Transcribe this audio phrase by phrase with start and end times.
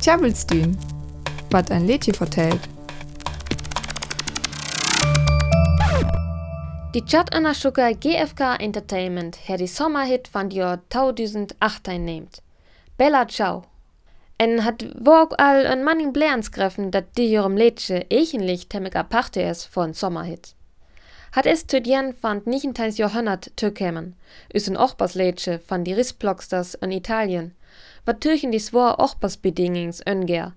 [0.00, 0.76] Tjabelstün,
[1.50, 2.60] was ein Lädchen vertellt.
[6.94, 12.42] Die Chat Anna Schucker GFK Entertainment hat die Sommerhit von Jahr 2008 einnehmt.
[12.96, 13.62] Bella Ciao.
[14.38, 19.66] En hat wog all en manning blärenskreffen, dat die jorem Lädsche eigentlich temmig aparte ist
[19.66, 20.54] von Sommerhit.
[21.32, 22.96] Hat es tüdjen von 19.
[22.96, 24.16] Jahrhundert tökämen,
[24.48, 27.54] is en Ochbaslädsche von die Rissplocksters in Italien,
[28.04, 30.52] wat türchen die swor Ochbasbedingings önger.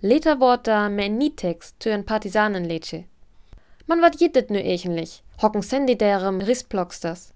[0.00, 3.04] Later wort da mehr Nitex tü en Partisanenlädsche.
[3.86, 7.32] Man wat jittet nu eigentlich, hocken sendi derem Rissplocksters.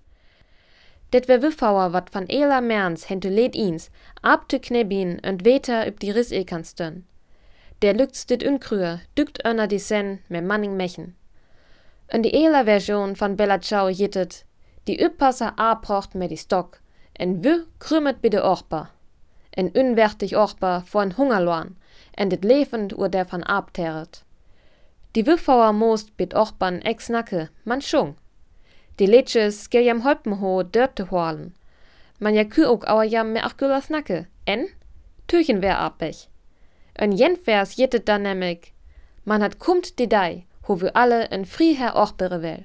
[1.11, 3.91] Det wär Wiffauer wat van Ela Merns hentu lädt ins,
[4.23, 7.05] ab tü knebin und weter üb die Riss ekan stön.
[7.83, 11.15] Der lückts dit unkrüher, dükt önner die Sen me manning mechen.
[12.13, 14.45] In die Ela Version von Bella Ciao jittet,
[14.87, 16.81] die Üppasser a braucht me die Stock,
[17.15, 18.91] en wü krümmet bitte Orpa.
[19.59, 21.77] En unwertig Orpa von Hungerloan,
[22.15, 24.23] en dit levend ur der van abteret.
[25.15, 28.15] Die Wiffauer most bit Orpan ex nacke, man schung.
[28.99, 31.57] Die Leches skell jam holpen ho dörte hoalen.
[32.21, 34.69] Man ja kü ook auer jam me achgüller snacke, en?
[35.27, 36.29] Türchen wär abbech.
[36.95, 38.73] En jent wärs jittet dann nämlich,
[39.25, 42.65] man hat kummt die dei, ho wir alle en Friherr ochbere will.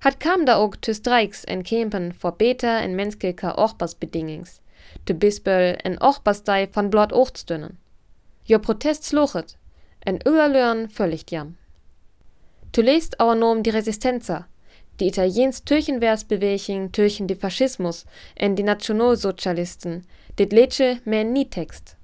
[0.00, 4.60] Hat kam da ook tü Streiks en Kempen vor Beter en menskilker Ochbasbedingings,
[5.04, 7.78] tü Bisböll en Ochbastei von Blot Ochtstünnen.
[8.44, 9.56] Jo Protest sluchet,
[10.06, 11.56] en Öllerlörn völlig jam.
[12.72, 14.46] Tu lest aber nom die Resistenza,
[14.98, 20.06] die Italiens Türchenwehrsbeweging Türchen die Faschismus en die Nationalsozialisten,
[20.38, 21.96] dit letsche mehr nie Text.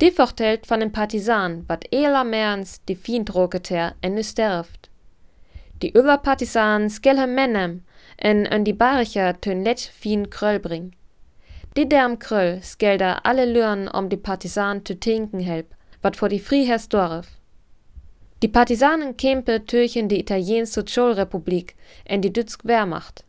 [0.00, 4.90] Die vertelt von den Partisan, wat eler merns die Fiend roketer en nu sterft.
[5.82, 7.82] Die Öller Partisan skelle menem
[8.16, 10.92] en en die Baricher tön letsch fin Kröll bring.
[11.76, 16.88] Die derm Kröll skelder alle Lörn um die Partisan tinken help, wat vor die Friehers
[16.88, 17.26] Dorf.
[18.42, 21.74] Die Partisanen kämpe türchen die Italiens Sozialrepublik
[22.04, 23.24] en die Dütsk Wehrmacht.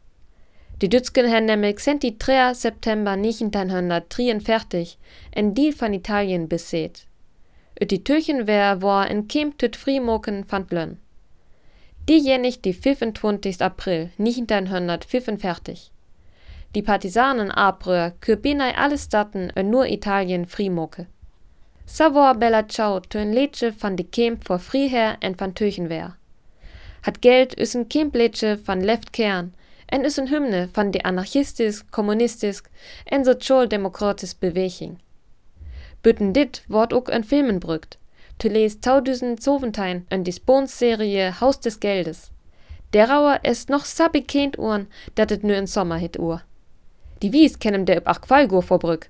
[0.82, 2.54] Die Dütsken haben nämlich sent die 3.
[2.54, 4.98] September 1943
[5.32, 7.08] en Deal von Italien beset.
[7.82, 10.98] Ut die Türchenwehr war en kämp tüt Frimoken van Lönn.
[12.10, 13.62] Diejenig die 25.
[13.62, 15.93] April 1945.
[16.76, 21.06] Die Partisanen abröhr kürbinei alle Statten en nur Italien Frimoke.
[21.86, 26.16] Savoir Bella Ciao tön Lädsche van de Kemp vor Friher en van Türchenwehr.
[27.04, 29.54] Hat Geld üsen Kemplädsche van Left Kern
[29.86, 32.64] en üsen Hymne van de anarchistisch, kommunistisch
[33.06, 34.98] en sozialdemokratisch Beweging.
[36.02, 38.00] Bütten dit wort ook en Filmen brückt.
[38.40, 42.32] Tu les taudüsen Zoventein en die Spons-Serie Haus des Geldes.
[42.94, 46.42] Der Rauer ist noch sa bekannt uhren, dat et nur en Sommerhit ur.
[47.24, 49.10] Die Wies kennen der üb ach Qualgur vorbrück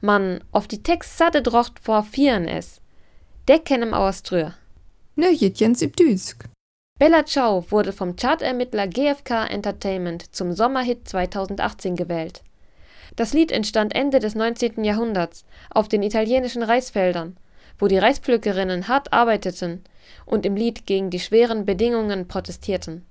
[0.00, 2.80] man auf die Text satte drocht vor vieren es.
[3.48, 4.54] Der kennem aus Trür.
[5.16, 6.44] Ne Jens im Düsk.
[6.98, 12.42] Bella Ciao wurde vom Chartermittler GFK Entertainment zum Sommerhit 2018 gewählt.
[13.16, 14.84] Das Lied entstand Ende des 19.
[14.84, 17.36] Jahrhunderts auf den italienischen Reisfeldern,
[17.78, 19.84] wo die Reispflückerinnen hart arbeiteten
[20.24, 23.04] und im Lied gegen die schweren Bedingungen protestierten.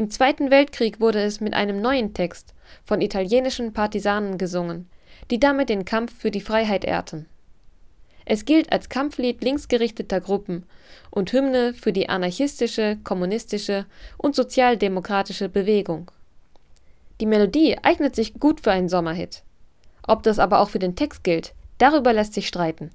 [0.00, 2.54] Im Zweiten Weltkrieg wurde es mit einem neuen Text
[2.84, 4.88] von italienischen Partisanen gesungen,
[5.28, 7.26] die damit den Kampf für die Freiheit ehrten.
[8.24, 10.64] Es gilt als Kampflied linksgerichteter Gruppen
[11.10, 13.86] und Hymne für die anarchistische, kommunistische
[14.18, 16.12] und sozialdemokratische Bewegung.
[17.20, 19.42] Die Melodie eignet sich gut für einen Sommerhit.
[20.06, 22.92] Ob das aber auch für den Text gilt, darüber lässt sich streiten.